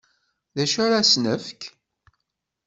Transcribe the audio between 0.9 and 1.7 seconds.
asen-nefk?